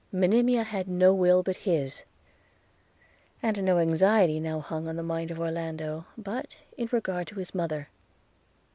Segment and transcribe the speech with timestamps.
[0.11, 2.03] Monimia had no will but his;
[3.43, 7.53] and no anxiety now hung on the mind of Orlando, but in regard to his
[7.53, 7.87] mother.